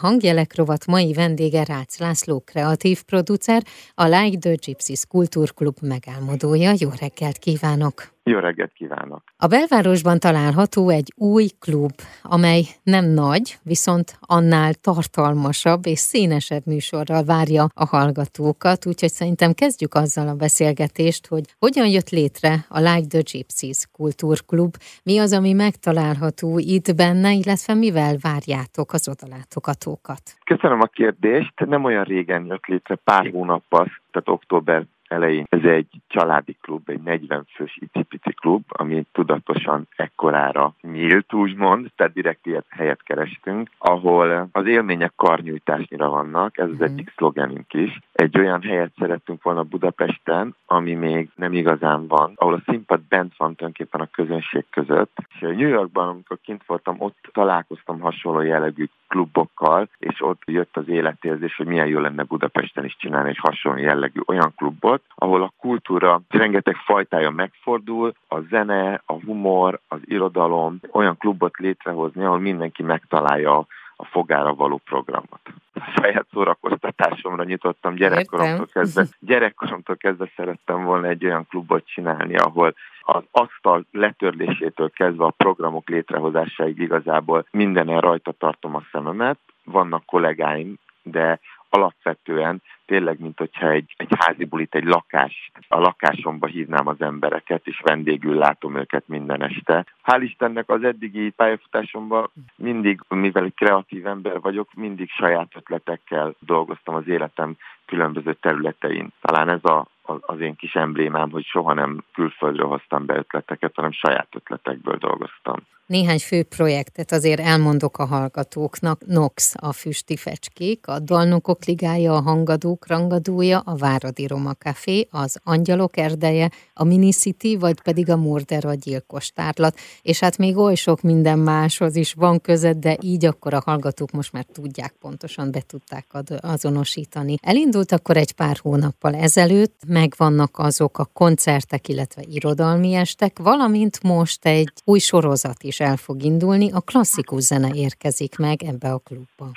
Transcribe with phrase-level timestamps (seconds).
[0.00, 3.62] Hangjelek rovat mai vendége Rácz László, kreatív producer,
[3.94, 6.72] a Like the Gypsies Kultúrklub megálmodója.
[6.78, 8.19] Jó reggelt kívánok!
[8.30, 9.22] Jó reggelt kívánok!
[9.36, 17.24] A belvárosban található egy új klub, amely nem nagy, viszont annál tartalmasabb és színesebb műsorral
[17.24, 23.08] várja a hallgatókat, úgyhogy szerintem kezdjük azzal a beszélgetést, hogy hogyan jött létre a Like
[23.08, 24.72] the Gypsies kultúrklub,
[25.04, 30.22] mi az, ami megtalálható itt benne, illetve mivel várjátok az odalátogatókat?
[30.44, 31.54] Köszönöm a kérdést.
[31.66, 35.46] Nem olyan régen jött létre, pár hónappal, tehát október elején.
[35.48, 42.12] Ez egy családi klub, egy 40 fős icipici klub, ami tudatosan ekkorára nyílt, úgymond, tehát
[42.12, 46.82] direkt ilyet helyet kerestünk, ahol az élmények karnyújtásnyira vannak, ez az mhm.
[46.82, 47.98] egyik szlogenünk is.
[48.12, 53.36] Egy olyan helyet szerettünk volna Budapesten, ami még nem igazán van, ahol a színpad bent
[53.36, 55.16] van tulajdonképpen a közönség között.
[55.28, 60.88] És New Yorkban, amikor kint voltam, ott találkoztam hasonló jellegű klubokkal, és ott jött az
[60.88, 65.52] életérzés, hogy milyen jó lenne Budapesten is csinálni egy hasonló jellegű olyan klubot, ahol a
[65.58, 72.82] kultúra rengeteg fajtája megfordul, a zene, a humor, az irodalom, olyan klubot létrehozni, ahol mindenki
[72.82, 75.40] megtalálja a fogára való programot.
[75.74, 79.06] A saját szórakoztatásomra nyitottam gyerekkoromtól kezdve.
[79.18, 85.88] Gyerekkoromtól kezdve szerettem volna egy olyan klubot csinálni, ahol az asztal letörlésétől kezdve a programok
[85.88, 89.38] létrehozásáig igazából mindenen rajta tartom a szememet.
[89.64, 96.46] Vannak kollégáim, de alapvetően tényleg, mint hogyha egy, egy házi bulit, egy lakás, a lakásomba
[96.46, 99.84] hívnám az embereket, és vendégül látom őket minden este.
[100.04, 107.08] Hál' Istennek az eddigi pályafutásomban mindig, mivel kreatív ember vagyok, mindig saját ötletekkel dolgoztam az
[107.08, 109.08] életem különböző területein.
[109.20, 113.92] Talán ez a, az én kis emblémám, hogy soha nem külföldről hoztam be ötleteket, hanem
[113.92, 115.66] saját ötletekből dolgoztam.
[115.90, 119.06] Néhány fő projektet azért elmondok a hallgatóknak.
[119.06, 125.40] Nox a Füsti Fecskék, a Dalnokok Ligája, a Hangadók Rangadója, a Váradi Roma Café, az
[125.44, 129.76] Angyalok Erdeje, a Minicity, vagy pedig a Murder a Gyilkos Tárlat.
[130.02, 134.10] És hát még oly sok minden máshoz is van között, de így akkor a hallgatók
[134.10, 136.06] most már tudják pontosan, be tudták
[136.40, 137.34] azonosítani.
[137.42, 144.44] Elindult akkor egy pár hónappal ezelőtt, megvannak azok a koncertek, illetve irodalmi estek, valamint most
[144.44, 149.50] egy új sorozat is el fog indulni, a klasszikus zene érkezik meg ebbe a klubba.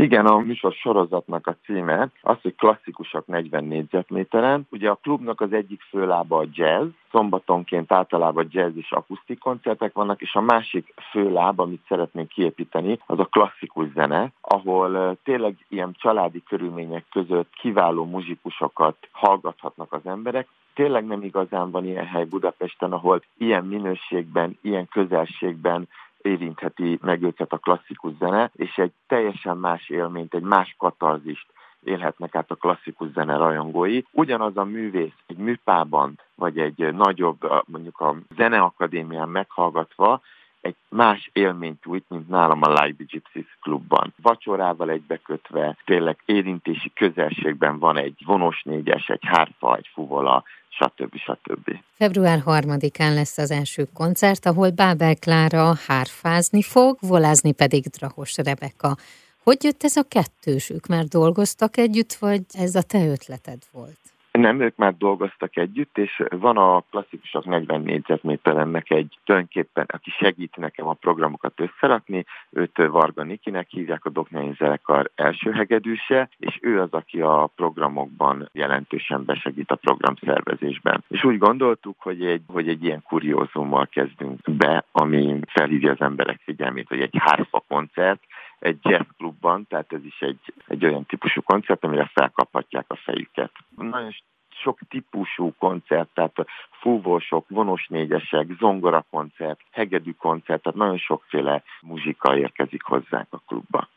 [0.00, 4.66] Igen, a műsor sorozatnak a címe az, hogy klasszikusok 40 négyzetméteren.
[4.70, 10.20] Ugye a klubnak az egyik főlába a jazz, szombatonként általában jazz és akusztik koncertek vannak,
[10.20, 15.94] és a másik fő láb, amit szeretnénk kiépíteni, az a klasszikus zene, ahol tényleg ilyen
[15.98, 20.48] családi körülmények között kiváló muzsikusokat hallgathatnak az emberek.
[20.74, 25.88] Tényleg nem igazán van ilyen hely Budapesten, ahol ilyen minőségben, ilyen közelségben
[26.22, 31.46] érintheti meg őket a klasszikus zene, és egy teljesen más élményt, egy más katarzist
[31.82, 34.02] élhetnek át a klasszikus zene rajongói.
[34.12, 40.20] Ugyanaz a művész egy műpában, vagy egy nagyobb, mondjuk a zeneakadémián meghallgatva,
[40.60, 44.14] egy más élményt nyújt, mint nálam a the Gypsies klubban.
[44.22, 51.16] Vacsorával egybekötve, tényleg érintési közelségben van egy vonos négyes, egy hárfa, egy fuvola, stb.
[51.16, 51.78] stb.
[51.94, 58.96] Február 3-án lesz az első koncert, ahol Bábel Klára hárfázni fog, volázni pedig Drahos Rebeka.
[59.42, 60.86] Hogy jött ez a kettősük?
[60.86, 63.98] Már dolgoztak együtt, vagy ez a te ötleted volt?
[64.32, 70.56] Nem, ők már dolgoztak együtt, és van a klasszikusok 40 négyzetméterennek egy tulajdonképpen, aki segít
[70.56, 76.80] nekem a programokat összerakni, őt Varga Nikinek hívják a Doknányi Zenekar első hegedűse, és ő
[76.80, 81.04] az, aki a programokban jelentősen besegít a program szervezésben.
[81.08, 86.40] És úgy gondoltuk, hogy egy, hogy egy ilyen kuriózummal kezdünk be, ami felhívja az emberek
[86.44, 88.20] figyelmét, hogy egy hárfa koncert,
[88.60, 93.50] egy jazzklubban, tehát ez is egy, egy olyan típusú koncert, amire felkaphatják a fejüket.
[93.76, 94.14] Nagyon
[94.62, 96.34] sok típusú koncert, tehát
[96.80, 103.88] fúvósok, vonos négyesek, zongorakoncert, hegedű koncert, tehát nagyon sokféle muzsika érkezik hozzánk a klubba.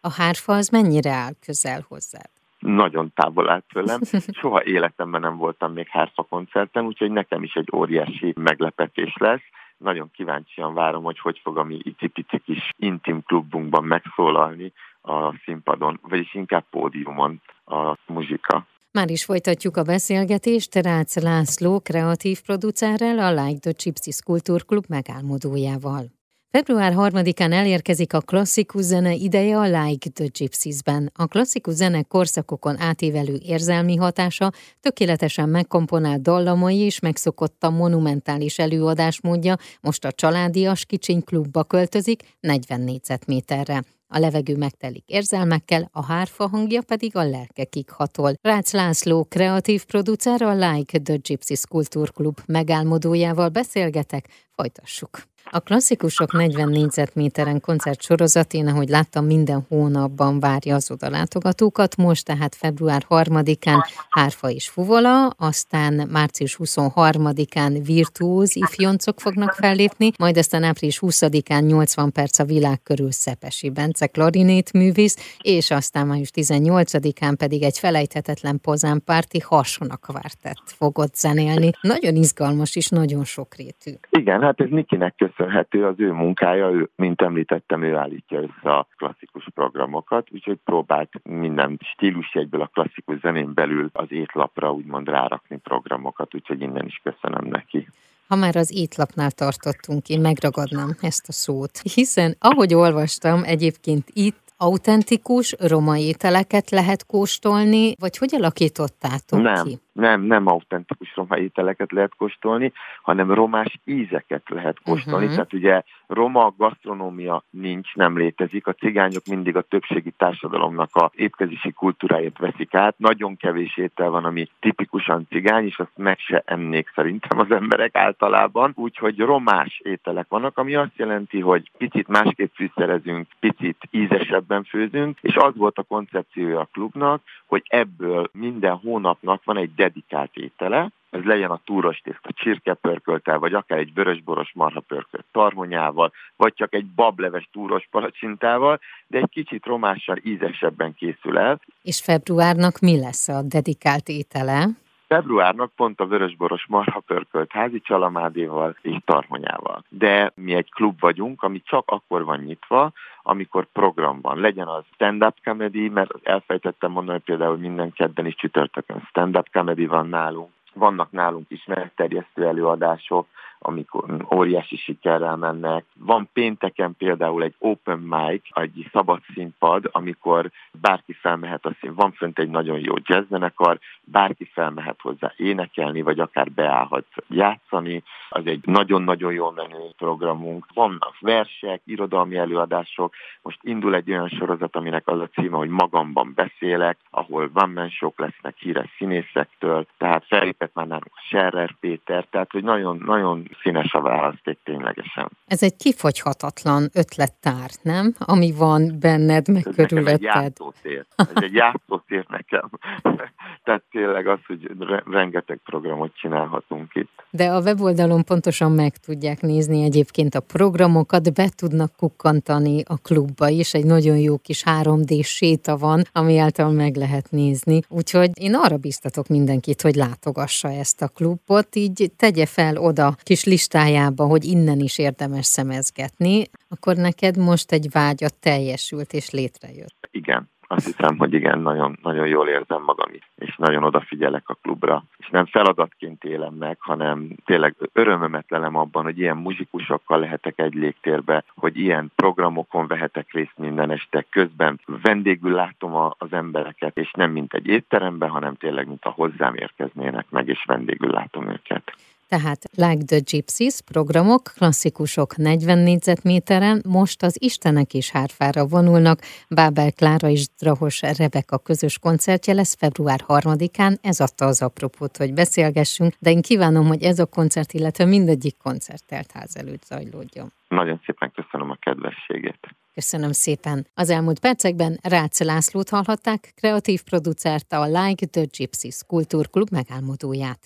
[0.00, 2.28] A hárfa az mennyire áll közel hozzád?
[2.58, 4.00] Nagyon távol állt tőlem.
[4.40, 9.42] Soha életemben nem voltam még hárfa koncerten, úgyhogy nekem is egy óriási meglepetés lesz
[9.80, 14.72] nagyon kíváncsian várom, hogy hogy fog a mi icipici kis intim klubunkban megszólalni
[15.02, 18.66] a színpadon, vagyis inkább pódiumon a muzsika.
[18.92, 26.19] Már is folytatjuk a beszélgetést Rácz László kreatív producerrel, a Like the Gypsies Kultúrklub megálmodójával.
[26.52, 31.10] Február 3-án elérkezik a klasszikus zene ideje a Like the Gypsies-ben.
[31.14, 39.56] A klasszikus zene korszakokon átívelő érzelmi hatása, tökéletesen megkomponált dallamai és megszokott a monumentális előadásmódja
[39.80, 43.82] most a családias kicsiny klubba költözik 40 négyzetméterre.
[44.12, 48.32] a levegő megtelik érzelmekkel, a hárfa hangja pedig a lelkekig hatol.
[48.42, 55.29] Rácz László, kreatív producer, a Like the Gypsy Kultúrklub megálmodójával beszélgetek, folytassuk.
[55.52, 62.54] A klasszikusok 40 négyzetméteren koncert sorozatén, ahogy láttam, minden hónapban várja az odalátogatókat, most tehát
[62.54, 70.98] február 3-án Hárfa és Fuvola, aztán március 23-án virtuóz ifjoncok fognak fellépni, majd aztán április
[71.00, 77.62] 20-án 80 perc a világ körül Szepesi Bence klarinét művész, és aztán május 18-án pedig
[77.62, 81.70] egy felejthetetlen pozánpárti hasonak vártett fogott zenélni.
[81.80, 83.90] Nagyon izgalmas és nagyon sokrétű.
[84.10, 88.70] Igen, hát ez Nikinek köszönhető köszönhető az ő munkája, ő, mint említettem, ő állítja össze
[88.74, 95.56] a klasszikus programokat, úgyhogy próbált minden stílusjegyből a klasszikus zenén belül az étlapra úgymond rárakni
[95.56, 97.88] programokat, úgyhogy innen is köszönöm neki.
[98.28, 104.50] Ha már az étlapnál tartottunk, én megragadnám ezt a szót, hiszen ahogy olvastam, egyébként itt
[104.56, 109.78] autentikus roma ételeket lehet kóstolni, vagy hogy alakítottátok nem, ki?
[109.92, 112.72] Nem, nem autentikus roma ételeket lehet kóstolni,
[113.02, 115.24] hanem romás ízeket lehet kóstolni.
[115.24, 115.34] Uh-huh.
[115.34, 118.66] Tehát ugye roma gasztronómia nincs, nem létezik.
[118.66, 122.94] A cigányok mindig a többségi társadalomnak a étkezési kultúráját veszik át.
[122.98, 127.96] Nagyon kevés étel van, ami tipikusan cigány, és azt meg se ennék szerintem az emberek
[127.96, 128.72] általában.
[128.76, 135.34] Úgyhogy romás ételek vannak, ami azt jelenti, hogy picit másképp fűszerezünk, picit ízesebben főzünk, és
[135.34, 141.22] az volt a koncepciója a klubnak, hogy ebből minden hónapnak van egy dedikált étele, ez
[141.22, 147.48] legyen a túros tészta csirkepörköltel, vagy akár egy vörösboros marhapörkölt tarhonyával, vagy csak egy bableves
[147.52, 151.60] túros palacsintával, de egy kicsit romással ízesebben készül el.
[151.82, 154.68] És februárnak mi lesz a dedikált étele?
[155.14, 159.84] Februárnak pont a vörösboros marhapörkölt házi csalamádéval és tarhonyával.
[159.88, 162.92] De mi egy klub vagyunk, ami csak akkor van nyitva,
[163.22, 164.40] amikor program van.
[164.40, 169.86] Legyen az stand-up comedy, mert elfejtettem mondani például, hogy minden kedden is csütörtökön stand-up comedy
[169.86, 173.26] van nálunk, vannak nálunk is megterjesztő előadások,
[173.62, 175.84] amikor óriási sikerrel mennek.
[175.98, 181.94] Van pénteken például egy open mic, egy szabad színpad, amikor bárki felmehet a szín.
[181.94, 188.02] Van fönt egy nagyon jó jazzzenekar, bárki felmehet hozzá énekelni, vagy akár beállhat játszani.
[188.28, 190.66] Az egy nagyon-nagyon jó menő programunk.
[190.74, 193.14] Vannak versek, irodalmi előadások.
[193.42, 197.90] Most indul egy olyan sorozat, aminek az a címe, hogy magamban beszélek, ahol van man
[198.16, 204.00] lesznek híres színészektől, tehát felépett már nálunk Serrer Péter, tehát hogy nagyon, nagyon színes a
[204.00, 205.30] választék ténylegesen.
[205.46, 208.14] Ez egy kifogyhatatlan ötlettár, nem?
[208.18, 210.20] Ami van benned, meg Ez körülötted.
[210.20, 211.06] Nekem egy játszótér.
[211.16, 212.70] Ez egy játszótér nekem.
[213.70, 214.70] Tehát tényleg az, hogy
[215.10, 217.10] rengeteg programot csinálhatunk itt.
[217.30, 223.48] De a weboldalon pontosan meg tudják nézni egyébként a programokat, be tudnak kukkantani a klubba
[223.48, 227.80] is, egy nagyon jó kis 3D séta van, ami által meg lehet nézni.
[227.88, 233.44] Úgyhogy én arra biztatok mindenkit, hogy látogassa ezt a klubot, így tegye fel oda kis
[233.44, 240.08] listájába, hogy innen is érdemes szemezgetni, akkor neked most egy vágyat teljesült és létrejött.
[240.10, 245.02] Igen, azt hiszem, hogy igen, nagyon, nagyon jól érzem magam, és nagyon odafigyelek a klubra.
[245.18, 250.74] És nem feladatként élem meg, hanem tényleg örömömet lelem abban, hogy ilyen muzsikusokkal lehetek egy
[250.74, 257.10] légtérbe, hogy ilyen programokon vehetek részt minden este, közben vendégül látom a, az embereket, és
[257.12, 261.96] nem mint egy étteremben, hanem tényleg, mint a hozzám érkeznének meg, és vendégül látom őket.
[262.30, 269.20] Tehát Like the Gypsies programok, klasszikusok 40 négyzetméteren, most az Istenek is hárfára vonulnak.
[269.48, 275.34] Bábel Klára és Drahos Rebeka közös koncertje lesz február 3-án, ez adta az apropót, hogy
[275.34, 280.52] beszélgessünk, de én kívánom, hogy ez a koncert, illetve mindegyik koncert teltház előtt zajlódjon.
[280.68, 282.58] Nagyon szépen köszönöm a kedvességét.
[282.94, 283.86] Köszönöm szépen.
[283.94, 290.60] Az elmúlt percekben Rácz Lászlót hallhatták, kreatív producert a Like the Gypsies Kultúrklub megálmodóját.